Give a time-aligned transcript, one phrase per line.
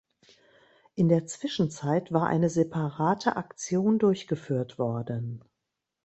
[0.95, 5.43] In der Zwischenzeit war eine separate Aktion durchgeführt worden.